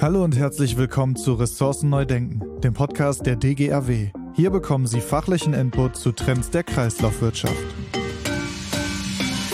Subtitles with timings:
[0.00, 4.10] Hallo und herzlich willkommen zu Ressourcen neu denken, dem Podcast der DGRW.
[4.34, 7.54] Hier bekommen Sie fachlichen Input zu Trends der Kreislaufwirtschaft.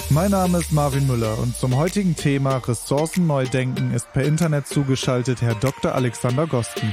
[0.09, 4.67] Mein Name ist Marvin Müller und zum heutigen Thema Ressourcen neu denken ist per Internet
[4.67, 5.95] zugeschaltet Herr Dr.
[5.95, 6.91] Alexander Gosten.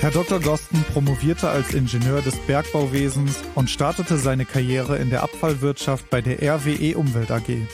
[0.00, 0.40] Herr Dr.
[0.40, 6.42] Gosten promovierte als Ingenieur des Bergbauwesens und startete seine Karriere in der Abfallwirtschaft bei der
[6.42, 7.66] RWE Umwelt AG.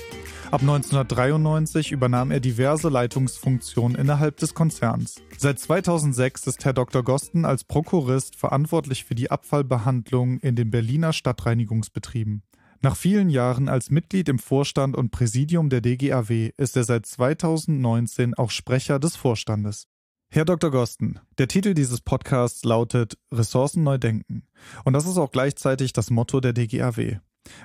[0.52, 5.16] Ab 1993 übernahm er diverse Leitungsfunktionen innerhalb des Konzerns.
[5.36, 7.02] Seit 2006 ist Herr Dr.
[7.02, 12.42] Gosten als Prokurist verantwortlich für die Abfallbehandlung in den Berliner Stadtreinigungsbetrieben.
[12.80, 18.34] Nach vielen Jahren als Mitglied im Vorstand und Präsidium der DGAW ist er seit 2019
[18.34, 19.88] auch Sprecher des Vorstandes.
[20.30, 20.70] Herr Dr.
[20.70, 24.44] Gosten, der Titel dieses Podcasts lautet Ressourcen neu denken.
[24.84, 27.18] Und das ist auch gleichzeitig das Motto der DGAW.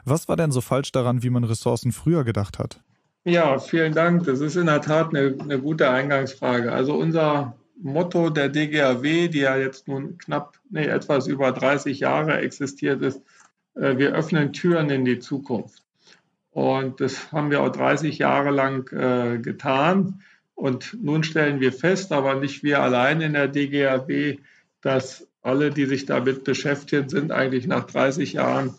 [0.06, 2.82] Was war denn so falsch daran, wie man Ressourcen früher gedacht hat?
[3.24, 4.24] Ja, vielen Dank.
[4.26, 6.72] Das ist in der Tat eine, eine gute Eingangsfrage.
[6.72, 12.38] Also unser Motto der DGAW, die ja jetzt nun knapp, nee, etwas über 30 Jahre
[12.40, 13.22] existiert ist,
[13.76, 15.84] äh, wir öffnen Türen in die Zukunft.
[16.52, 20.22] Und das haben wir auch 30 Jahre lang äh, getan.
[20.56, 24.38] Und nun stellen wir fest, aber nicht wir allein in der DGAW,
[24.82, 28.76] dass alle, die sich damit beschäftigen, sind eigentlich nach 30 Jahren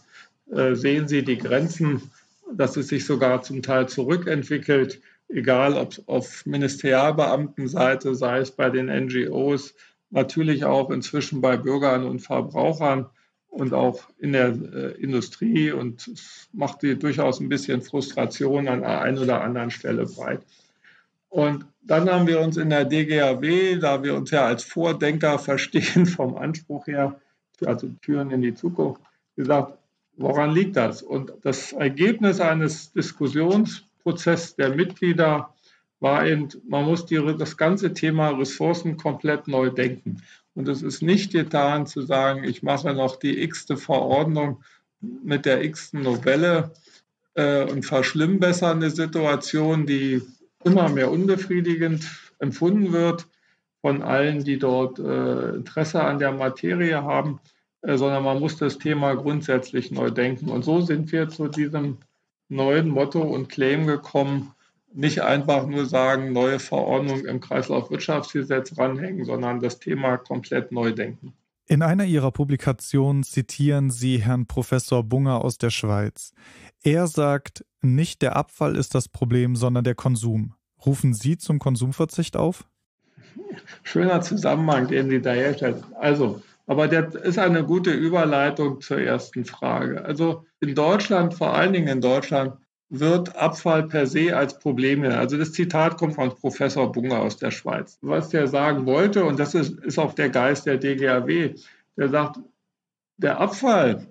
[0.74, 2.10] sehen Sie die Grenzen,
[2.52, 8.86] dass es sich sogar zum Teil zurückentwickelt, egal ob auf Ministerialbeamtenseite, sei es bei den
[8.86, 9.74] NGOs,
[10.10, 13.06] natürlich auch inzwischen bei Bürgern und Verbrauchern
[13.48, 15.72] und auch in der äh, Industrie.
[15.72, 20.42] Und es macht die durchaus ein bisschen Frustration an der einen oder anderen Stelle breit.
[21.28, 26.06] Und dann haben wir uns in der DGAW, da wir uns ja als Vordenker verstehen
[26.06, 27.18] vom Anspruch her,
[27.64, 29.00] also Türen in die Zukunft,
[29.36, 29.78] gesagt,
[30.22, 31.02] Woran liegt das?
[31.02, 35.52] Und das Ergebnis eines Diskussionsprozesses der Mitglieder
[35.98, 40.22] war eben, man muss die, das ganze Thema Ressourcen komplett neu denken.
[40.54, 44.62] Und es ist nicht getan zu sagen, ich mache noch die x-te Verordnung
[45.00, 46.70] mit der x-ten Novelle
[47.34, 50.22] äh, und verschlimmbessere eine Situation, die
[50.62, 52.08] immer mehr unbefriedigend
[52.38, 53.26] empfunden wird
[53.80, 57.40] von allen, die dort äh, Interesse an der Materie haben,
[57.82, 60.48] sondern man muss das Thema grundsätzlich neu denken.
[60.48, 61.98] Und so sind wir zu diesem
[62.48, 64.52] neuen Motto und Claim gekommen,
[64.94, 71.32] nicht einfach nur sagen, neue Verordnung im Kreislaufwirtschaftsgesetz ranhängen, sondern das Thema komplett neu denken.
[71.66, 76.32] In einer Ihrer Publikationen zitieren Sie Herrn Professor Bunger aus der Schweiz.
[76.82, 80.54] Er sagt, nicht der Abfall ist das Problem, sondern der Konsum.
[80.84, 82.66] Rufen Sie zum Konsumverzicht auf?
[83.82, 85.82] Schöner Zusammenhang, den Sie da herstellen.
[85.98, 90.04] Also, aber das ist eine gute Überleitung zur ersten Frage.
[90.04, 92.54] Also in Deutschland, vor allen Dingen in Deutschland,
[92.88, 95.02] wird Abfall per se als Problem.
[95.04, 97.98] Also das Zitat kommt von Professor Bunger aus der Schweiz.
[98.02, 101.54] Was der sagen wollte, und das ist, ist auch der Geist der DGAW,
[101.96, 102.38] der sagt,
[103.16, 104.06] der Abfall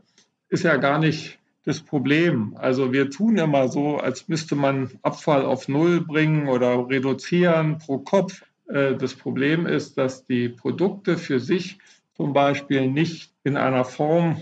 [0.50, 2.56] ist ja gar nicht das Problem.
[2.58, 8.00] Also wir tun immer so, als müsste man Abfall auf Null bringen oder reduzieren pro
[8.00, 8.42] Kopf.
[8.68, 11.78] Äh, das Problem ist, dass die Produkte für sich
[12.22, 14.40] zum Beispiel nicht in einer Form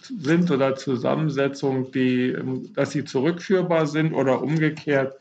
[0.00, 2.36] sind oder Zusammensetzung, die,
[2.72, 5.18] dass sie zurückführbar sind oder umgekehrt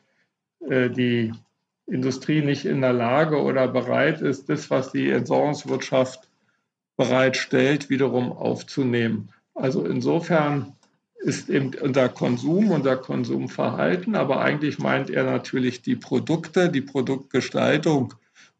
[0.70, 1.34] äh, die
[1.88, 6.30] Industrie nicht in der Lage oder bereit ist, das, was die Entsorgungswirtschaft
[6.96, 9.30] bereitstellt, wiederum aufzunehmen.
[9.56, 10.74] Also insofern
[11.16, 18.14] ist eben unser Konsum, unser Konsumverhalten, aber eigentlich meint er natürlich die Produkte, die Produktgestaltung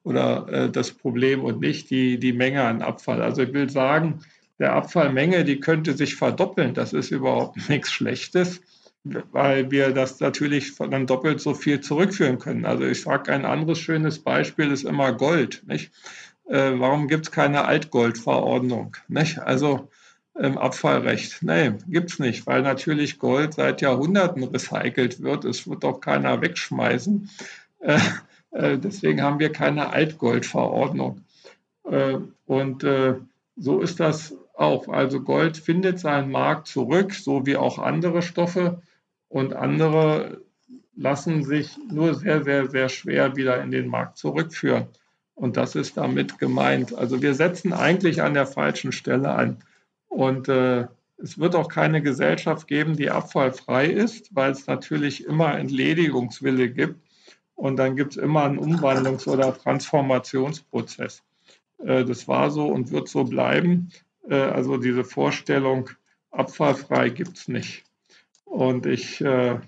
[0.10, 3.22] oder äh, das Problem und nicht die, die Menge an Abfall.
[3.22, 4.22] Also ich will sagen,
[4.58, 6.74] der Abfallmenge, die könnte sich verdoppeln.
[6.74, 8.60] Das ist überhaupt nichts Schlechtes,
[9.04, 12.66] weil wir das natürlich dann doppelt so viel zurückführen können.
[12.66, 15.62] Also ich sage, ein anderes schönes Beispiel ist immer Gold.
[15.68, 15.92] Nicht?
[16.50, 18.98] Äh, warum gibt es keine Altgoldverordnung?
[19.08, 19.38] Nicht?
[19.40, 19.90] Also
[20.34, 21.44] im Abfallrecht.
[21.44, 25.46] Nein, gibt es nicht, weil natürlich Gold seit Jahrhunderten recycelt wird.
[25.46, 27.30] Es wird doch keiner wegschmeißen.
[27.82, 28.00] Äh,
[28.52, 31.22] deswegen haben wir keine Altgoldverordnung.
[31.90, 33.16] Äh, und äh,
[33.56, 34.88] so ist das auch.
[34.88, 38.82] Also Gold findet seinen Markt zurück, so wie auch andere Stoffe.
[39.28, 40.42] Und andere
[40.96, 44.88] lassen sich nur sehr, sehr, sehr schwer wieder in den Markt zurückführen.
[45.36, 46.94] Und das ist damit gemeint.
[46.94, 49.58] Also wir setzen eigentlich an der falschen Stelle an.
[50.10, 50.88] Und äh,
[51.18, 57.00] es wird auch keine Gesellschaft geben, die abfallfrei ist, weil es natürlich immer Entledigungswille gibt.
[57.60, 61.24] Und dann gibt es immer einen Umwandlungs- oder Transformationsprozess.
[61.80, 63.92] Äh, das war so und wird so bleiben.
[64.30, 65.90] Äh, also diese Vorstellung,
[66.32, 67.84] abfallfrei gibt es nicht.
[68.46, 69.60] Und ich äh,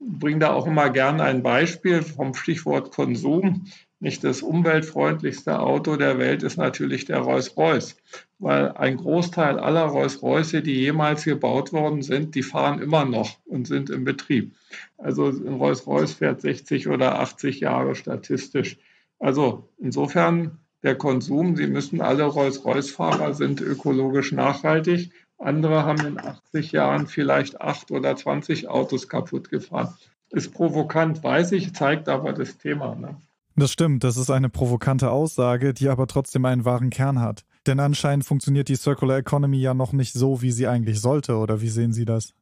[0.00, 3.66] bringe da auch immer gerne ein Beispiel vom Stichwort Konsum.
[4.02, 7.96] Nicht das umweltfreundlichste Auto der Welt ist natürlich der Rolls-Royce,
[8.38, 13.66] weil ein Großteil aller Rolls-Royce, die jemals gebaut worden sind, die fahren immer noch und
[13.66, 14.54] sind im Betrieb.
[14.96, 18.78] Also ein Rolls-Royce fährt 60 oder 80 Jahre statistisch.
[19.18, 25.12] Also insofern der Konsum, Sie müssen alle Rolls-Royce-Fahrer sind ökologisch nachhaltig.
[25.40, 29.94] Andere haben in 80 Jahren vielleicht acht oder 20 Autos kaputt gefahren.
[30.30, 32.94] Ist provokant, weiß ich, zeigt aber das Thema.
[32.94, 33.16] Ne?
[33.56, 37.44] Das stimmt, das ist eine provokante Aussage, die aber trotzdem einen wahren Kern hat.
[37.66, 41.60] Denn anscheinend funktioniert die Circular Economy ja noch nicht so, wie sie eigentlich sollte, oder
[41.60, 42.32] wie sehen Sie das?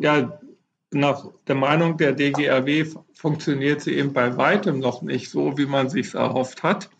[0.00, 0.40] Ja,
[0.90, 5.90] nach der Meinung der DGRW funktioniert sie eben bei weitem noch nicht so, wie man
[5.90, 6.90] sich erhofft hat.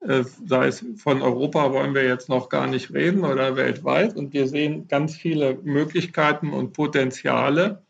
[0.00, 4.16] Äh, sei es von Europa wollen wir jetzt noch gar nicht reden oder weltweit.
[4.16, 7.82] Und wir sehen ganz viele Möglichkeiten und Potenziale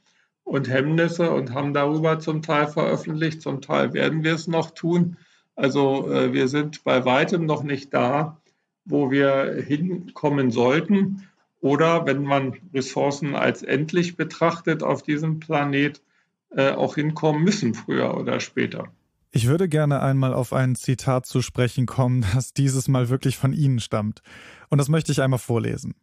[0.43, 5.17] und Hemmnisse und haben darüber zum Teil veröffentlicht, zum Teil werden wir es noch tun.
[5.55, 8.41] Also äh, wir sind bei weitem noch nicht da,
[8.85, 11.29] wo wir hinkommen sollten.
[11.61, 16.03] Oder wenn man Ressourcen als endlich betrachtet auf diesem Planet,
[16.51, 18.89] äh, auch hinkommen müssen, früher oder später.
[19.33, 23.53] Ich würde gerne einmal auf ein Zitat zu sprechen kommen, das dieses Mal wirklich von
[23.53, 24.23] Ihnen stammt.
[24.69, 25.95] Und das möchte ich einmal vorlesen.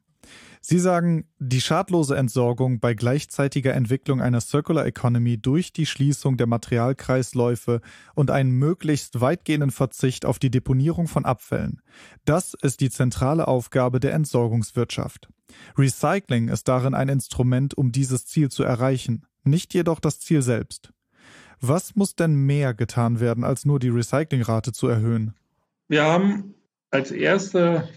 [0.62, 6.48] Sie sagen, die schadlose Entsorgung bei gleichzeitiger Entwicklung einer Circular Economy durch die Schließung der
[6.48, 7.80] Materialkreisläufe
[8.16, 11.82] und einen möglichst weitgehenden Verzicht auf die Deponierung von Abfällen.
[12.26, 15.30] Das ist die zentrale Aufgabe der Entsorgungswirtschaft.
[15.78, 20.92] Recycling ist darin ein Instrument, um dieses Ziel zu erreichen, nicht jedoch das Ziel selbst.
[21.62, 25.34] Was muss denn mehr getan werden, als nur die Recyclingrate zu erhöhen?
[25.88, 26.54] Wir haben
[26.92, 27.90] als erste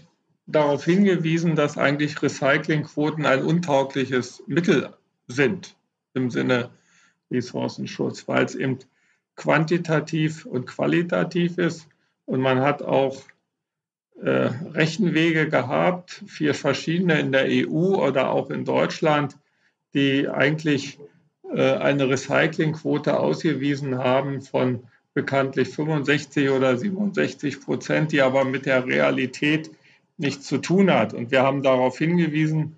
[0.47, 4.89] darauf hingewiesen, dass eigentlich Recyclingquoten ein untaugliches Mittel
[5.27, 5.75] sind
[6.13, 6.71] im Sinne
[7.29, 8.79] Ressourcenschutz, weil es eben
[9.35, 11.87] quantitativ und qualitativ ist.
[12.25, 13.21] Und man hat auch
[14.21, 14.29] äh,
[14.73, 19.37] Rechenwege gehabt, vier verschiedene in der EU oder auch in Deutschland,
[19.93, 20.99] die eigentlich
[21.53, 24.83] eine Recyclingquote ausgewiesen haben von
[25.13, 29.71] bekanntlich 65 oder 67 Prozent, die aber mit der Realität
[30.17, 31.13] nichts zu tun hat.
[31.13, 32.77] Und wir haben darauf hingewiesen,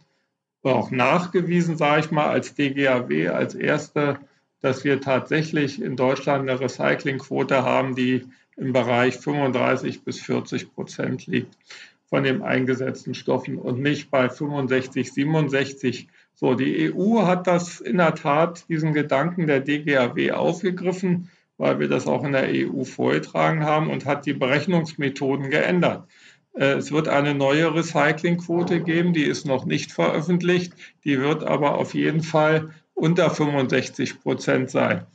[0.63, 4.19] auch nachgewiesen, sage ich mal, als DGAW, als erste,
[4.61, 11.27] dass wir tatsächlich in Deutschland eine Recyclingquote haben, die im Bereich 35 bis 40 Prozent
[11.27, 11.57] liegt
[12.05, 17.97] von den eingesetzten Stoffen und nicht bei 65, 67 so, die EU hat das in
[17.97, 23.63] der Tat, diesen Gedanken der DGAW aufgegriffen, weil wir das auch in der EU vorgetragen
[23.63, 26.07] haben und hat die Berechnungsmethoden geändert.
[26.53, 31.77] Äh, es wird eine neue Recyclingquote geben, die ist noch nicht veröffentlicht, die wird aber
[31.77, 35.05] auf jeden Fall unter 65 Prozent sein.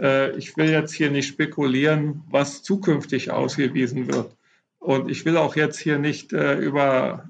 [0.00, 4.36] Äh, ich will jetzt hier nicht spekulieren, was zukünftig ausgewiesen wird.
[4.78, 7.28] Und ich will auch jetzt hier nicht äh, über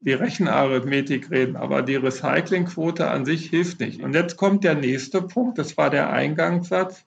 [0.00, 4.02] die Rechenarithmetik reden, aber die Recyclingquote an sich hilft nicht.
[4.02, 7.04] Und jetzt kommt der nächste Punkt, das war der Eingangssatz.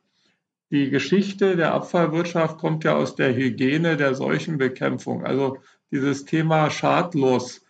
[0.70, 5.26] Die Geschichte der Abfallwirtschaft kommt ja aus der Hygiene der Seuchenbekämpfung.
[5.26, 5.58] Also
[5.92, 7.66] dieses Thema schadlos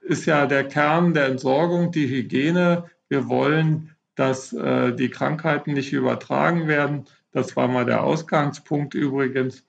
[0.00, 2.90] ist ja der Kern der Entsorgung, die Hygiene.
[3.08, 7.06] Wir wollen, dass äh, die Krankheiten nicht übertragen werden.
[7.32, 9.64] Das war mal der Ausgangspunkt übrigens.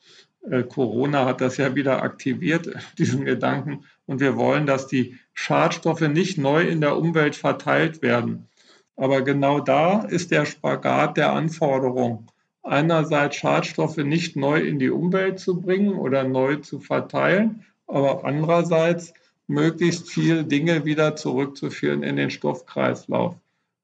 [0.49, 3.85] Äh, Corona hat das ja wieder aktiviert, diesen Gedanken.
[4.07, 8.47] Und wir wollen, dass die Schadstoffe nicht neu in der Umwelt verteilt werden.
[8.95, 12.27] Aber genau da ist der Spagat der Anforderung.
[12.63, 19.13] Einerseits Schadstoffe nicht neu in die Umwelt zu bringen oder neu zu verteilen, aber andererseits
[19.47, 23.35] möglichst viel Dinge wieder zurückzuführen in den Stoffkreislauf.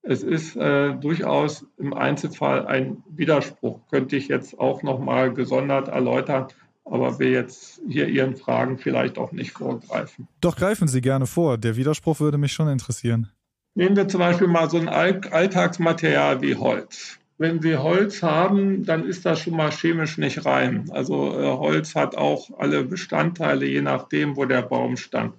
[0.02, 5.88] Es ist äh, durchaus im Einzelfall ein Widerspruch, könnte ich jetzt auch noch mal gesondert
[5.88, 6.48] erläutern,
[6.86, 10.28] aber will jetzt hier Ihren Fragen vielleicht auch nicht vorgreifen.
[10.42, 11.58] Doch greifen Sie gerne vor.
[11.58, 13.30] Der Widerspruch würde mich schon interessieren.
[13.76, 17.18] Nehmen wir zum Beispiel mal so ein Alltagsmaterial wie Holz.
[17.40, 20.90] Wenn Sie Holz haben, dann ist das schon mal chemisch nicht rein.
[20.92, 25.34] Also äh, Holz hat auch alle Bestandteile, je nachdem, wo der Baum stand.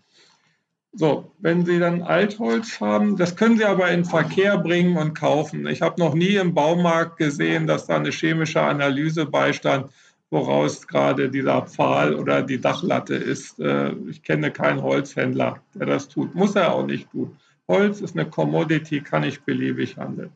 [0.96, 5.66] So, wenn Sie dann Altholz haben, das können Sie aber in Verkehr bringen und kaufen.
[5.66, 9.90] Ich habe noch nie im Baumarkt gesehen, dass da eine chemische Analyse beistand,
[10.34, 13.60] woraus gerade dieser Pfahl oder die Dachlatte ist.
[13.60, 16.34] Äh, ich kenne keinen Holzhändler, der das tut.
[16.34, 17.36] Muss er auch nicht tun.
[17.68, 20.30] Holz ist eine Commodity, kann ich beliebig handeln.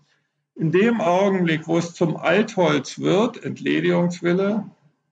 [0.55, 4.64] In dem Augenblick, wo es zum Altholz wird, Entledigungswille,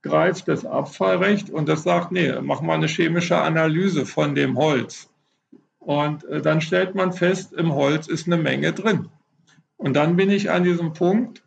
[0.02, 5.10] greift das Abfallrecht und das sagt, nee, mach mal eine chemische Analyse von dem Holz.
[5.80, 9.08] Und äh, dann stellt man fest, im Holz ist eine Menge drin.
[9.76, 11.42] Und dann bin ich an diesem Punkt,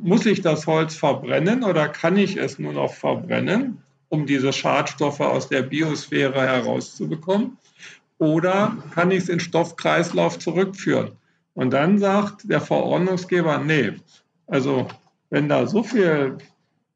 [0.00, 5.20] muss ich das Holz verbrennen oder kann ich es nur noch verbrennen, um diese Schadstoffe
[5.20, 7.56] aus der Biosphäre herauszubekommen?
[8.18, 11.12] Oder kann ich es in Stoffkreislauf zurückführen?
[11.54, 13.92] Und dann sagt der Verordnungsgeber, nee,
[14.46, 14.88] also
[15.30, 16.38] wenn da so viel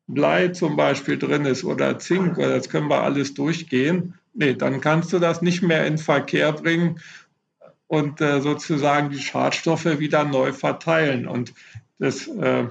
[0.07, 4.81] Blei zum Beispiel drin ist oder Zink, oder das können wir alles durchgehen, nee, dann
[4.81, 7.01] kannst du das nicht mehr in Verkehr bringen
[7.87, 11.27] und äh, sozusagen die Schadstoffe wieder neu verteilen.
[11.27, 11.55] Und
[11.99, 12.67] das äh,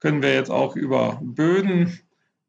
[0.00, 1.98] können wir jetzt auch über Böden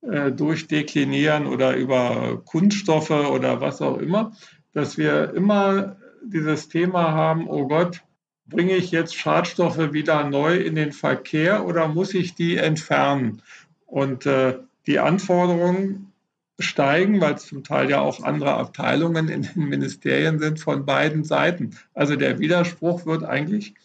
[0.01, 4.33] äh, durchdeklinieren oder über Kunststoffe oder was auch immer,
[4.73, 8.01] dass wir immer dieses Thema haben, oh Gott,
[8.47, 13.41] bringe ich jetzt Schadstoffe wieder neu in den Verkehr oder muss ich die entfernen?
[13.85, 16.13] Und äh, die Anforderungen
[16.59, 21.23] steigen, weil es zum Teil ja auch andere Abteilungen in den Ministerien sind von beiden
[21.23, 21.77] Seiten.
[21.93, 23.75] Also der Widerspruch wird eigentlich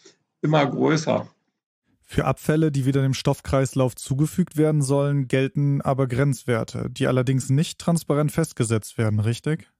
[0.41, 1.29] immer größer.
[2.12, 7.78] Für Abfälle, die wieder dem Stoffkreislauf zugefügt werden sollen, gelten aber Grenzwerte, die allerdings nicht
[7.78, 9.71] transparent festgesetzt werden, richtig?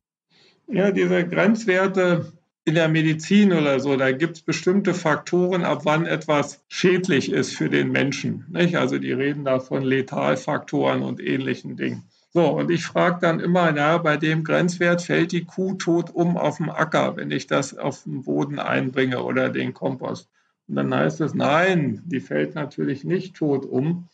[0.67, 2.33] Ja, diese Grenzwerte
[2.65, 7.55] in der Medizin oder so, da gibt es bestimmte Faktoren, ab wann etwas schädlich ist
[7.55, 8.47] für den Menschen.
[8.49, 8.77] Nicht?
[8.77, 12.05] Also die reden da von Letalfaktoren und ähnlichen Dingen.
[12.31, 16.39] So, und ich frage dann immer, na, bei dem Grenzwert fällt die Kuh tot um
[16.39, 20.31] auf dem Acker, wenn ich das auf den Boden einbringe oder den Kompost.
[20.73, 24.09] Und dann heißt es, nein, die fällt natürlich nicht tot um.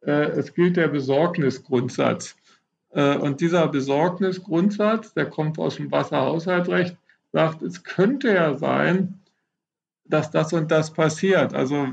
[0.00, 2.34] Äh, es gilt der Besorgnisgrundsatz.
[2.90, 6.96] Äh, und dieser Besorgnisgrundsatz, der kommt aus dem Wasserhaushaltsrecht,
[7.30, 9.20] sagt, es könnte ja sein,
[10.04, 11.54] dass das und das passiert.
[11.54, 11.86] Also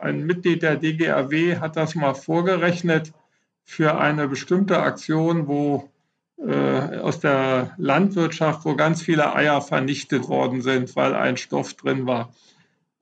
[0.00, 3.12] ein Mitglied der DGAW hat das mal vorgerechnet
[3.62, 5.88] für eine bestimmte Aktion, wo
[6.44, 12.08] äh, aus der Landwirtschaft, wo ganz viele Eier vernichtet worden sind, weil ein Stoff drin
[12.08, 12.32] war.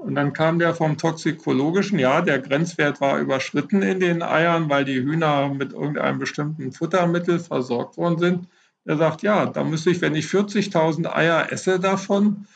[0.00, 4.86] Und dann kam der vom toxikologischen, ja, der Grenzwert war überschritten in den Eiern, weil
[4.86, 8.48] die Hühner mit irgendeinem bestimmten Futtermittel versorgt worden sind.
[8.86, 12.46] Er sagt, ja, da müsste ich, wenn ich 40.000 Eier esse davon,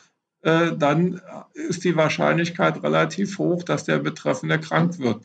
[0.41, 1.21] äh, dann
[1.53, 5.21] ist die Wahrscheinlichkeit relativ hoch, dass der Betreffende krank wird.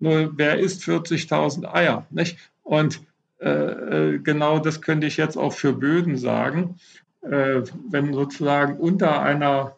[0.00, 2.04] Nur wer isst 40.000 Eier?
[2.10, 2.36] Nicht?
[2.64, 3.00] Und
[3.38, 6.80] äh, äh, genau das könnte ich jetzt auch für Böden sagen.
[7.22, 9.76] Äh, wenn sozusagen unter einer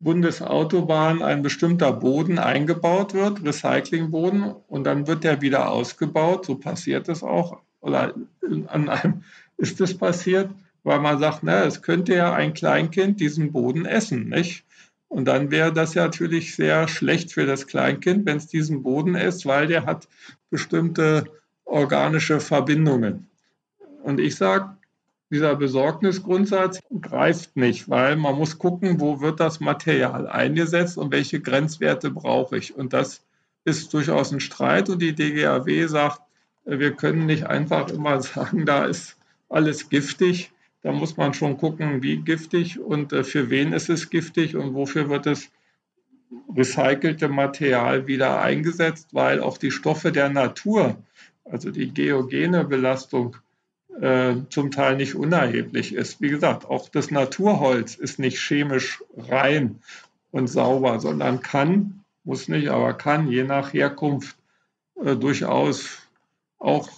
[0.00, 7.08] Bundesautobahn ein bestimmter Boden eingebaut wird, Recyclingboden, und dann wird der wieder ausgebaut, so passiert
[7.08, 8.14] es auch, oder
[8.68, 9.22] an einem
[9.56, 10.50] ist es passiert,
[10.82, 14.64] weil man sagt, na, es könnte ja ein Kleinkind diesen Boden essen, nicht?
[15.08, 19.14] Und dann wäre das ja natürlich sehr schlecht für das Kleinkind, wenn es diesen Boden
[19.14, 20.08] isst, weil der hat
[20.50, 21.24] bestimmte
[21.64, 23.28] organische Verbindungen.
[24.02, 24.76] Und ich sage,
[25.30, 31.40] dieser Besorgnisgrundsatz greift nicht, weil man muss gucken, wo wird das Material eingesetzt und welche
[31.40, 32.76] Grenzwerte brauche ich.
[32.76, 33.22] Und das
[33.64, 34.88] ist durchaus ein Streit.
[34.88, 36.20] Und die DGAW sagt,
[36.64, 39.16] wir können nicht einfach immer sagen, da ist
[39.48, 40.52] alles giftig.
[40.82, 44.74] Da muss man schon gucken, wie giftig und äh, für wen ist es giftig und
[44.74, 45.50] wofür wird das
[46.56, 50.96] recycelte Material wieder eingesetzt, weil auch die Stoffe der Natur,
[51.44, 53.36] also die geogene Belastung,
[54.50, 56.20] zum Teil nicht unerheblich ist.
[56.20, 59.80] Wie gesagt, auch das Naturholz ist nicht chemisch rein
[60.30, 64.36] und sauber, sondern kann, muss nicht, aber kann je nach Herkunft
[65.02, 65.98] äh, durchaus
[66.58, 66.88] auch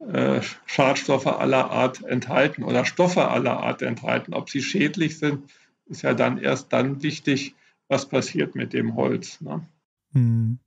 [0.00, 4.34] äh, Schadstoffe aller Art enthalten oder Stoffe aller Art enthalten.
[4.34, 5.50] Ob sie schädlich sind,
[5.86, 7.54] ist ja dann erst dann wichtig,
[7.88, 9.40] was passiert mit dem Holz.
[9.40, 9.66] Ne?
[10.12, 10.58] Hm.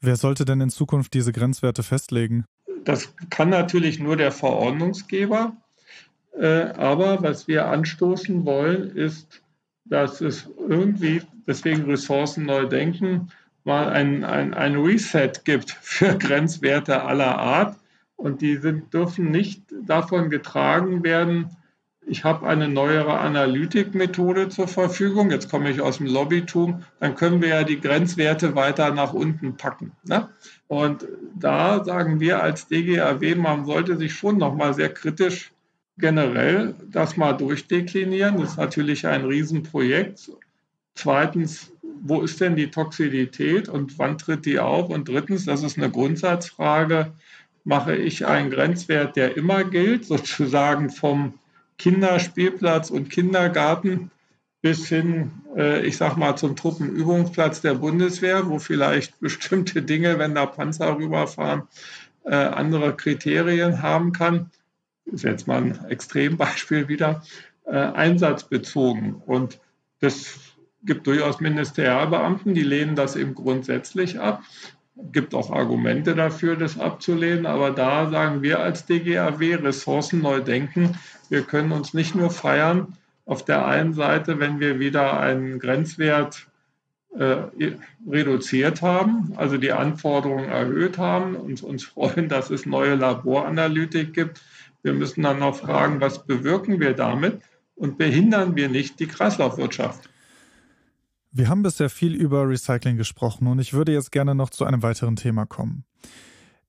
[0.00, 2.44] Wer sollte denn in Zukunft diese Grenzwerte festlegen?
[2.84, 5.56] Das kann natürlich nur der Verordnungsgeber.
[6.38, 9.42] Äh, aber was wir anstoßen wollen, ist,
[9.84, 13.30] dass es irgendwie, deswegen Ressourcen neu denken,
[13.64, 17.76] mal ein, ein, ein Reset gibt für Grenzwerte aller Art
[18.16, 21.56] und die sind, dürfen nicht davon getragen werden,
[22.06, 27.40] ich habe eine neuere Analytikmethode zur Verfügung, jetzt komme ich aus dem Lobbytum, dann können
[27.40, 29.92] wir ja die Grenzwerte weiter nach unten packen.
[30.04, 30.28] Ne?
[30.68, 35.52] Und da sagen wir als DGAW, man sollte sich schon nochmal sehr kritisch
[35.96, 38.38] generell das mal durchdeklinieren.
[38.38, 40.30] Das ist natürlich ein Riesenprojekt.
[40.94, 44.90] Zweitens, wo ist denn die Toxidität und wann tritt die auf?
[44.90, 47.12] Und drittens, das ist eine Grundsatzfrage,
[47.64, 51.34] mache ich einen Grenzwert, der immer gilt, sozusagen vom
[51.78, 54.10] Kinderspielplatz und Kindergarten
[54.62, 60.34] bis hin, äh, ich sag mal, zum Truppenübungsplatz der Bundeswehr, wo vielleicht bestimmte Dinge, wenn
[60.34, 61.64] da Panzer rüberfahren,
[62.24, 64.50] äh, andere Kriterien haben kann.
[65.04, 67.22] Ist jetzt mal ein Extrembeispiel wieder,
[67.66, 69.14] äh, einsatzbezogen.
[69.14, 69.60] Und
[70.00, 70.38] das
[70.82, 74.42] gibt durchaus Ministerialbeamten, die lehnen das eben grundsätzlich ab.
[75.12, 77.46] Gibt auch Argumente dafür, das abzulehnen.
[77.46, 80.98] Aber da sagen wir als DGAW, Ressourcen neu denken.
[81.28, 82.96] Wir können uns nicht nur feiern,
[83.26, 86.46] auf der einen Seite, wenn wir wieder einen Grenzwert
[87.18, 87.36] äh,
[88.10, 94.42] reduziert haben, also die Anforderungen erhöht haben und uns freuen, dass es neue Laboranalytik gibt.
[94.82, 97.40] Wir müssen dann noch fragen, was bewirken wir damit
[97.76, 100.10] und behindern wir nicht die Kreislaufwirtschaft?
[101.36, 104.84] Wir haben bisher viel über Recycling gesprochen und ich würde jetzt gerne noch zu einem
[104.84, 105.84] weiteren Thema kommen.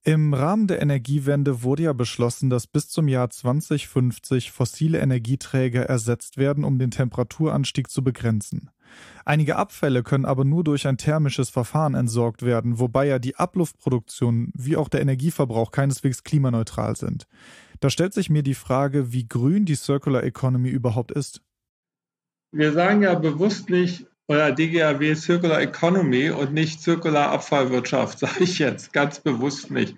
[0.03, 6.37] Im Rahmen der Energiewende wurde ja beschlossen, dass bis zum Jahr 2050 fossile Energieträger ersetzt
[6.37, 8.71] werden, um den Temperaturanstieg zu begrenzen.
[9.23, 14.51] Einige Abfälle können aber nur durch ein thermisches Verfahren entsorgt werden, wobei ja die Abluftproduktion
[14.55, 17.27] wie auch der Energieverbrauch keineswegs klimaneutral sind.
[17.81, 21.43] Da stellt sich mir die Frage, wie grün die Circular Economy überhaupt ist.
[22.51, 28.59] Wir sagen ja bewusst nicht, oder DGAW Circular Economy und nicht Circular Abfallwirtschaft, sage ich
[28.59, 29.95] jetzt ganz bewusst nicht.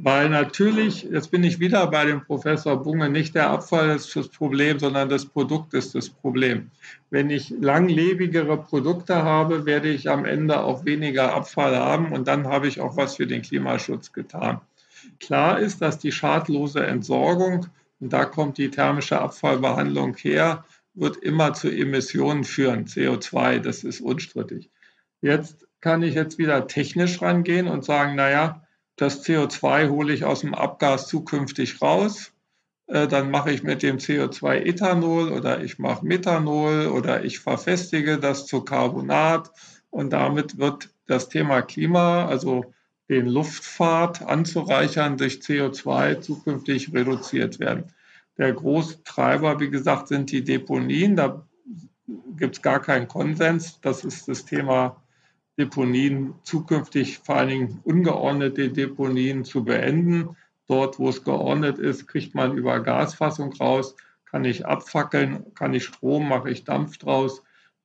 [0.00, 4.28] Weil natürlich, jetzt bin ich wieder bei dem Professor Bunge, nicht der Abfall ist das
[4.28, 6.70] Problem, sondern das Produkt ist das Problem.
[7.10, 12.46] Wenn ich langlebigere Produkte habe, werde ich am Ende auch weniger Abfall haben und dann
[12.46, 14.60] habe ich auch was für den Klimaschutz getan.
[15.18, 17.66] Klar ist, dass die schadlose Entsorgung,
[18.00, 20.64] und da kommt die thermische Abfallbehandlung her,
[20.98, 24.70] wird immer zu Emissionen führen, CO2, das ist unstrittig.
[25.20, 30.40] Jetzt kann ich jetzt wieder technisch rangehen und sagen, naja, das CO2 hole ich aus
[30.40, 32.32] dem Abgas zukünftig raus.
[32.88, 38.18] Äh, dann mache ich mit dem CO2 Ethanol oder ich mache Methanol oder ich verfestige
[38.18, 39.52] das zu Carbonat
[39.90, 42.74] und damit wird das Thema Klima, also
[43.08, 47.92] den Luftfahrt anzureichern durch CO2 zukünftig reduziert werden.
[48.38, 51.16] Der große Treiber, wie gesagt, sind die Deponien.
[51.16, 51.46] Da
[52.36, 53.80] gibt es gar keinen Konsens.
[53.80, 55.02] Das ist das Thema
[55.58, 60.36] Deponien zukünftig, vor allen Dingen ungeordnete Deponien zu beenden.
[60.68, 65.84] Dort, wo es geordnet ist, kriegt man über Gasfassung raus, kann ich abfackeln, kann ich
[65.84, 67.42] Strom, mache ich Dampf draus,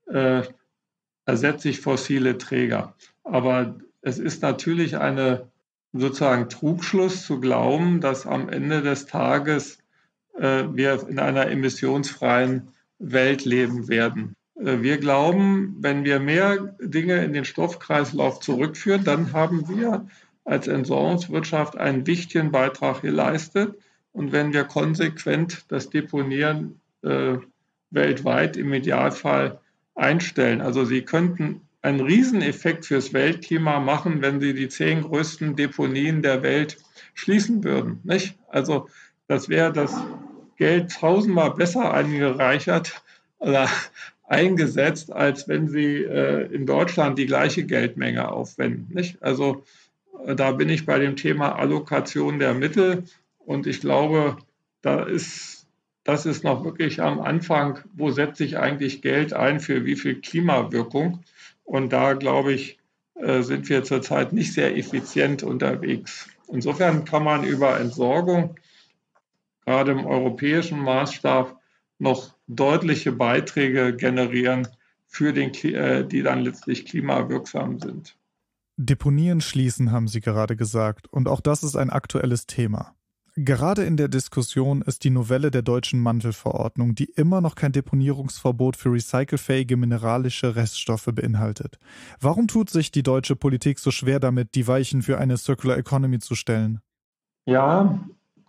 [0.08, 0.44] äh,
[1.26, 2.96] ersetze ich fossile Träger.
[3.24, 5.50] Aber es ist natürlich eine
[5.94, 9.83] sozusagen Trugschluss zu glauben, dass am Ende des Tages
[10.36, 12.68] wir in einer emissionsfreien
[13.00, 14.36] Welt leben werden.
[14.56, 20.08] Äh, wir glauben, wenn wir mehr Dinge in den Stoffkreislauf zurückführen, dann haben wir
[20.46, 23.76] als Entsorgungswirtschaft einen wichtigen Beitrag geleistet.
[24.12, 27.38] Und wenn wir konsequent das Deponieren äh,
[27.90, 29.60] weltweit im Idealfall
[29.96, 36.22] einstellen, also Sie könnten einen Rieseneffekt fürs Weltklima machen, wenn Sie die zehn größten Deponien
[36.22, 36.78] der Welt
[37.14, 38.00] schließen würden.
[38.04, 38.38] Nicht?
[38.48, 38.88] Also
[39.28, 39.96] das wäre das
[40.58, 43.02] Geld tausendmal besser eingereichert
[43.40, 43.68] oder
[44.28, 48.94] eingesetzt, als wenn Sie äh, in Deutschland die gleiche Geldmenge aufwenden.
[48.94, 49.22] Nicht?
[49.22, 49.64] Also
[50.26, 53.04] äh, da bin ich bei dem Thema Allokation der Mittel
[53.40, 54.38] und ich glaube,
[54.82, 55.66] da ist,
[56.04, 60.22] das ist noch wirklich am Anfang, wo setze ich eigentlich Geld ein für wie viel
[60.22, 61.24] Klimawirkung.
[61.64, 62.78] Und da glaube ich,
[63.16, 66.28] äh, sind wir zurzeit nicht sehr effizient unterwegs.
[66.48, 68.56] Insofern kann man über Entsorgung
[69.66, 71.58] gerade im europäischen Maßstab
[72.00, 74.68] noch deutliche Beiträge generieren,
[75.08, 78.18] für den, äh, die dann letztlich klimawirksam sind.
[78.78, 82.96] Deponien schließen, haben Sie gerade gesagt, und auch das ist ein aktuelles Thema.
[83.36, 88.76] Gerade in der Diskussion ist die Novelle der deutschen Mantelverordnung, die immer noch kein Deponierungsverbot
[88.76, 91.80] für recycelfähige mineralische Reststoffe beinhaltet.
[92.20, 96.20] Warum tut sich die deutsche Politik so schwer damit, die Weichen für eine Circular Economy
[96.20, 96.82] zu stellen?
[97.46, 98.04] Ja,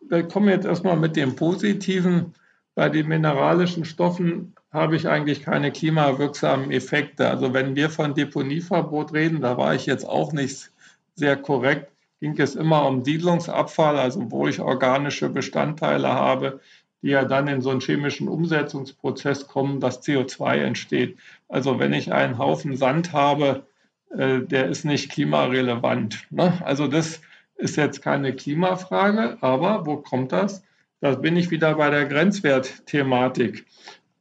[0.09, 2.35] wir kommen jetzt erstmal mit dem Positiven.
[2.75, 7.29] Bei den mineralischen Stoffen habe ich eigentlich keine klimawirksamen Effekte.
[7.29, 10.71] Also wenn wir von Deponieverbot reden, da war ich jetzt auch nicht
[11.15, 16.61] sehr korrekt, ging es immer um Siedlungsabfall, also wo ich organische Bestandteile habe,
[17.03, 21.19] die ja dann in so einen chemischen Umsetzungsprozess kommen, dass CO2 entsteht.
[21.49, 23.67] Also wenn ich einen Haufen Sand habe,
[24.11, 26.27] äh, der ist nicht klimarelevant.
[26.31, 26.61] Ne?
[26.65, 27.21] Also das
[27.57, 30.63] ist jetzt keine Klimafrage, aber wo kommt das?
[31.01, 33.67] Da bin ich wieder bei der Grenzwertthematik.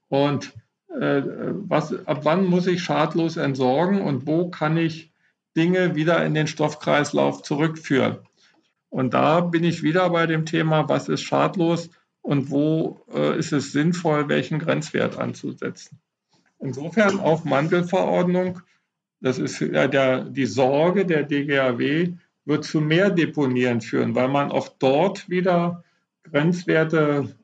[0.10, 0.54] Und
[0.90, 5.12] äh, was, ab wann muss ich schadlos entsorgen und wo kann ich
[5.56, 8.18] Dinge wieder in den Stoffkreislauf zurückführen?
[8.90, 11.90] Und da bin ich wieder bei dem Thema, was ist schadlos
[12.22, 16.00] und wo äh, ist es sinnvoll, welchen Grenzwert anzusetzen.
[16.60, 18.62] Insofern auch Mantelverordnung,
[19.20, 22.14] das ist ja der, die Sorge der DGAW,
[22.46, 25.84] wird zu mehr Deponieren führen, weil man auch dort wieder
[26.24, 27.36] Grenzwerte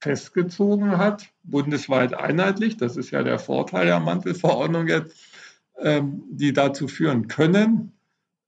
[0.00, 5.16] festgezogen hat, bundesweit einheitlich, das ist ja der Vorteil der Mantelverordnung jetzt,
[5.78, 7.92] ähm, die dazu führen können,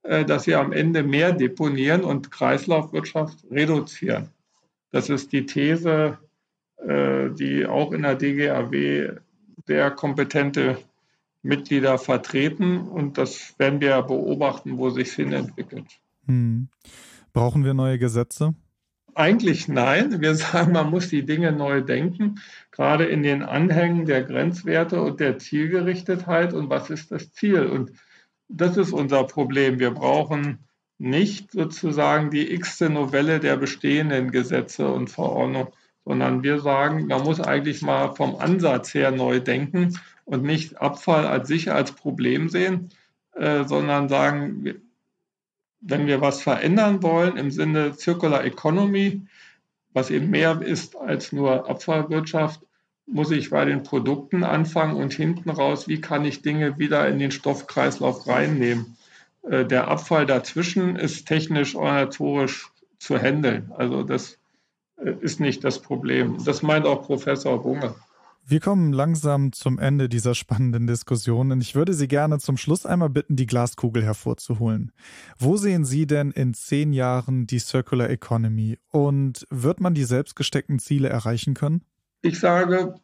[0.03, 4.29] äh, dass wir am Ende mehr deponieren und Kreislaufwirtschaft reduzieren.
[4.91, 6.17] Das ist die These,
[6.77, 9.17] äh, die auch in der DGAW
[9.67, 10.77] sehr kompetente
[11.41, 15.85] Mitglieder vertreten und das werden wir beobachten, wo sich hin entwickelt.
[16.25, 16.69] Hm.
[17.33, 18.55] Brauchen wir neue Gesetze?
[19.15, 20.21] Eigentlich nein.
[20.21, 22.39] Wir sagen, man muss die Dinge neu denken,
[22.71, 27.65] gerade in den Anhängen der Grenzwerte und der Zielgerichtetheit und was ist das Ziel.
[27.65, 27.91] Und
[28.47, 29.79] das ist unser Problem.
[29.79, 30.59] Wir brauchen
[30.97, 35.69] nicht sozusagen die x-te Novelle der bestehenden Gesetze und Verordnungen,
[36.03, 39.97] sondern wir sagen, man muss eigentlich mal vom Ansatz her neu denken
[40.29, 42.89] und nicht Abfall als sich als Problem sehen,
[43.33, 44.75] äh, sondern sagen,
[45.81, 49.21] wenn wir was verändern wollen im Sinne Circular Economy,
[49.91, 52.61] was eben mehr ist als nur Abfallwirtschaft,
[53.07, 57.17] muss ich bei den Produkten anfangen und hinten raus, wie kann ich Dinge wieder in
[57.17, 58.97] den Stoffkreislauf reinnehmen.
[59.41, 63.71] Äh, der Abfall dazwischen ist technisch organisatorisch zu handeln.
[63.75, 64.37] Also das
[64.97, 66.37] äh, ist nicht das Problem.
[66.45, 67.95] Das meint auch Professor Bunge.
[68.51, 72.83] Wir kommen langsam zum Ende dieser spannenden Diskussion und ich würde Sie gerne zum Schluss
[72.83, 74.91] einmal bitten, die Glaskugel hervorzuholen.
[75.37, 80.79] Wo sehen Sie denn in zehn Jahren die Circular Economy und wird man die selbstgesteckten
[80.79, 81.83] Ziele erreichen können?
[82.23, 82.95] Ich sage,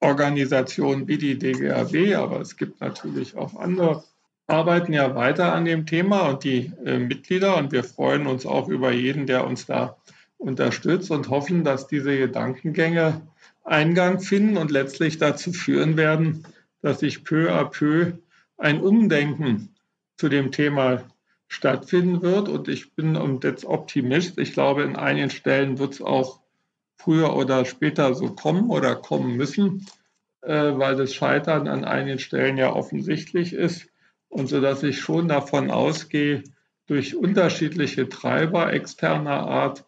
[0.00, 4.04] Organisationen wie die DGAW, aber es gibt natürlich auch andere,
[4.48, 8.68] arbeiten ja weiter an dem Thema und die äh, Mitglieder und wir freuen uns auch
[8.68, 9.96] über jeden, der uns da
[10.36, 13.22] unterstützt und hoffen, dass diese Gedankengänge
[13.68, 16.44] Eingang finden und letztlich dazu führen werden,
[16.80, 18.12] dass sich peu à peu
[18.56, 19.74] ein Umdenken
[20.16, 21.04] zu dem Thema
[21.48, 22.48] stattfinden wird.
[22.48, 24.38] Und ich bin jetzt Optimist.
[24.38, 26.40] Ich glaube, in einigen Stellen wird es auch
[26.96, 29.86] früher oder später so kommen oder kommen müssen,
[30.42, 33.88] äh, weil das Scheitern an einigen Stellen ja offensichtlich ist.
[34.28, 36.42] Und so dass ich schon davon ausgehe,
[36.86, 39.84] durch unterschiedliche Treiber externer Art,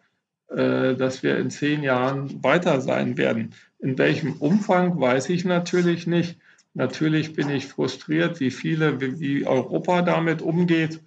[0.53, 3.53] dass wir in zehn Jahren weiter sein werden.
[3.79, 6.37] In welchem Umfang weiß ich natürlich nicht.
[6.73, 11.01] Natürlich bin ich frustriert, wie viele, wie Europa damit umgeht.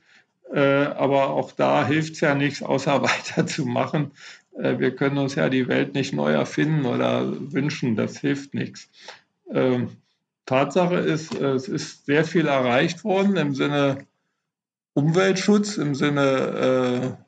[0.52, 4.12] Äh, aber auch da hilft es ja nichts, außer weiterzumachen.
[4.59, 7.96] Äh, wir können uns ja die Welt nicht neu erfinden oder wünschen.
[7.96, 8.88] Das hilft nichts.
[9.50, 9.90] Ähm,
[10.46, 14.07] Tatsache ist, es ist sehr viel erreicht worden im Sinne
[14.92, 17.24] Umweltschutz, im Sinne äh,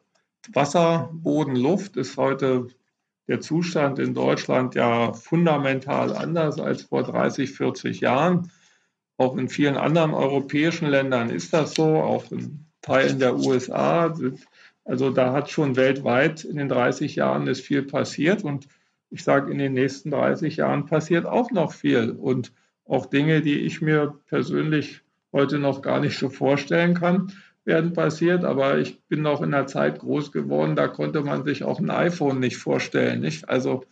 [0.53, 2.69] Wasser, Boden, Luft ist heute
[3.29, 8.51] der Zustand in Deutschland ja fundamental anders als vor 30, 40 Jahren.
[9.17, 14.15] Auch in vielen anderen europäischen Ländern ist das so, auch in Teilen der USA.
[14.85, 18.69] Also da hat schon weltweit in den 30 Jahren ist viel passiert und
[19.11, 22.53] ich sage, in den nächsten 30 Jahren passiert auch noch viel und
[22.85, 27.33] auch Dinge, die ich mir persönlich heute noch gar nicht so vorstellen kann
[27.67, 31.65] werden passiert, aber ich bin noch in der Zeit groß geworden, da konnte man sich
[31.65, 33.21] auch ein iPhone nicht vorstellen.
[33.21, 33.49] Nicht?
[33.49, 33.85] Also,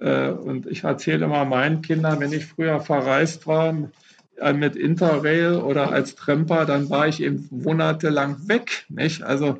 [0.00, 3.90] äh, und ich erzähle immer meinen Kindern, wenn ich früher verreist war
[4.36, 8.84] äh, mit Interrail oder als Tremper, dann war ich eben monatelang weg.
[8.90, 9.22] Nicht?
[9.22, 9.58] Also,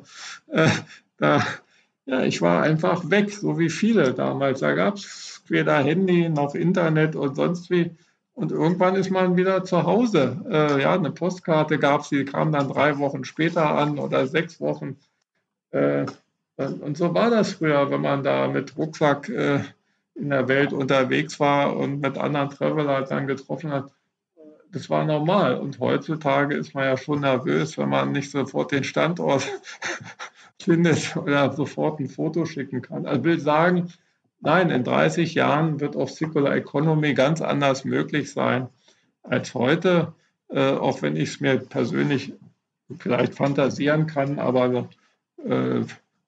[0.51, 0.69] äh,
[1.17, 1.43] da,
[2.05, 4.59] ja, ich war einfach weg, so wie viele damals.
[4.59, 7.91] Da gab es weder Handy noch Internet und sonst wie.
[8.37, 10.39] Und irgendwann ist man wieder zu Hause.
[10.47, 14.61] Äh, ja, eine Postkarte gab es, die kam dann drei Wochen später an oder sechs
[14.61, 14.95] Wochen.
[15.71, 16.05] Äh,
[16.55, 19.61] und so war das früher, wenn man da mit Rucksack äh,
[20.13, 23.91] in der Welt unterwegs war und mit anderen Traveler dann getroffen hat.
[24.71, 25.55] Das war normal.
[25.55, 29.47] Und heutzutage ist man ja schon nervös, wenn man nicht sofort den Standort
[30.61, 33.07] findet oder sofort ein Foto schicken kann.
[33.07, 33.91] Also will sagen,
[34.39, 38.69] Nein, in 30 Jahren wird auch Circular Economy ganz anders möglich sein
[39.23, 40.13] als heute,
[40.49, 42.33] äh, auch wenn ich es mir persönlich
[42.97, 44.89] vielleicht fantasieren kann, aber
[45.43, 45.81] äh,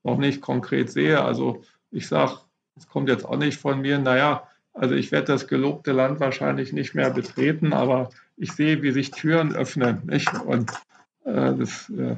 [0.04, 1.24] noch nicht konkret sehe.
[1.24, 2.40] Also ich sage,
[2.76, 6.74] es kommt jetzt auch nicht von mir, naja, also ich werde das gelobte Land wahrscheinlich
[6.74, 10.04] nicht mehr betreten, aber ich sehe, wie sich Türen öffnen.
[10.06, 10.34] Nicht?
[10.46, 10.72] Und
[11.26, 12.16] äh, das äh,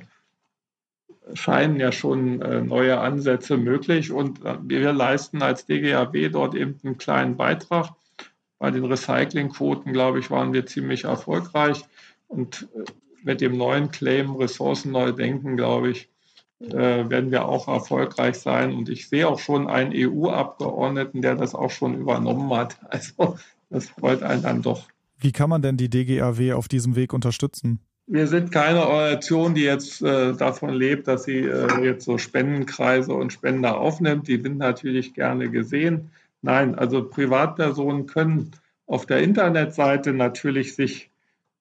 [1.33, 6.79] scheinen ja schon äh, neue Ansätze möglich und äh, wir leisten als DGAW dort eben
[6.83, 7.91] einen kleinen Beitrag.
[8.59, 11.83] Bei den Recyclingquoten, glaube ich, waren wir ziemlich erfolgreich
[12.27, 12.83] und äh,
[13.23, 16.09] mit dem neuen Claim Ressourcen neu denken, glaube ich,
[16.59, 18.73] werden wir auch erfolgreich sein.
[18.73, 22.79] Und ich sehe auch schon einen EU-Abgeordneten, der das auch schon übernommen hat.
[22.89, 23.37] Also
[23.69, 24.87] das freut einen dann doch.
[25.17, 27.79] Wie kann man denn die DGAW auf diesem Weg unterstützen?
[28.07, 33.13] Wir sind keine Organisation, die jetzt äh, davon lebt, dass sie äh, jetzt so Spendenkreise
[33.13, 34.27] und Spender aufnimmt.
[34.27, 36.11] Die sind natürlich gerne gesehen.
[36.41, 38.51] Nein, also Privatpersonen können
[38.87, 41.09] auf der Internetseite natürlich sich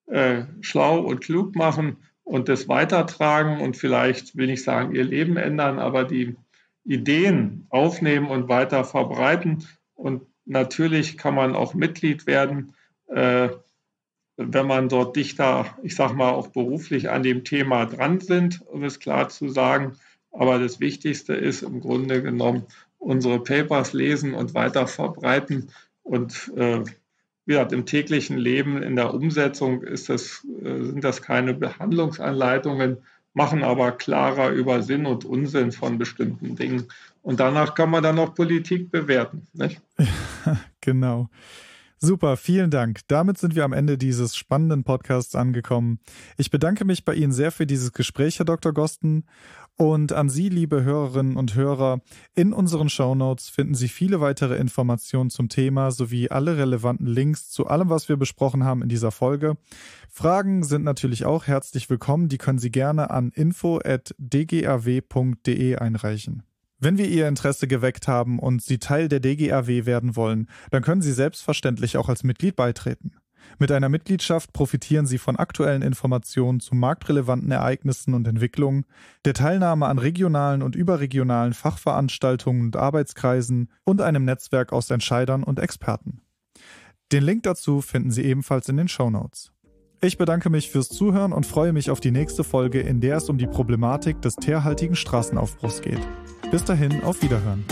[0.06, 5.36] äh, schlau und klug machen und das weitertragen und vielleicht, will ich sagen, ihr Leben
[5.36, 6.36] ändern, aber die
[6.84, 9.66] Ideen aufnehmen und weiter verbreiten.
[9.94, 12.74] Und natürlich kann man auch Mitglied werden,
[13.08, 13.50] äh,
[14.54, 18.84] wenn man dort dichter, ich sage mal, auch beruflich an dem Thema dran sind, um
[18.84, 19.96] es klar zu sagen.
[20.32, 22.64] Aber das Wichtigste ist im Grunde genommen,
[22.98, 25.70] unsere Papers lesen und weiter verbreiten.
[26.02, 26.80] Und äh,
[27.46, 32.98] wie gesagt, im täglichen Leben, in der Umsetzung ist das, äh, sind das keine Behandlungsanleitungen,
[33.32, 36.88] machen aber klarer über Sinn und Unsinn von bestimmten Dingen.
[37.22, 39.46] Und danach kann man dann auch Politik bewerten.
[39.52, 39.80] Nicht?
[40.82, 41.28] Genau.
[42.02, 43.00] Super, vielen Dank.
[43.08, 45.98] Damit sind wir am Ende dieses spannenden Podcasts angekommen.
[46.38, 48.72] Ich bedanke mich bei Ihnen sehr für dieses Gespräch, Herr Dr.
[48.72, 49.26] Gosten.
[49.76, 52.00] Und an Sie, liebe Hörerinnen und Hörer,
[52.34, 57.66] in unseren Shownotes finden Sie viele weitere Informationen zum Thema sowie alle relevanten Links zu
[57.66, 59.58] allem, was wir besprochen haben in dieser Folge.
[60.08, 62.30] Fragen sind natürlich auch herzlich willkommen.
[62.30, 66.44] Die können Sie gerne an info.dgaw.de einreichen.
[66.82, 71.02] Wenn wir Ihr Interesse geweckt haben und Sie Teil der DGAW werden wollen, dann können
[71.02, 73.12] Sie selbstverständlich auch als Mitglied beitreten.
[73.58, 78.86] Mit einer Mitgliedschaft profitieren Sie von aktuellen Informationen zu marktrelevanten Ereignissen und Entwicklungen,
[79.26, 85.58] der Teilnahme an regionalen und überregionalen Fachveranstaltungen und Arbeitskreisen und einem Netzwerk aus Entscheidern und
[85.58, 86.22] Experten.
[87.12, 89.52] Den Link dazu finden Sie ebenfalls in den Show Notes.
[90.02, 93.28] Ich bedanke mich fürs Zuhören und freue mich auf die nächste Folge, in der es
[93.28, 96.00] um die Problematik des teerhaltigen Straßenaufbruchs geht.
[96.50, 97.66] Bis dahin, auf Wiederhören.